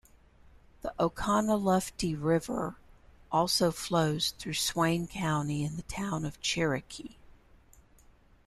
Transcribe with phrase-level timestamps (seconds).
[0.81, 2.75] The Oconaluftee River
[3.31, 7.17] also flows through Swain County in the town of Cherokee.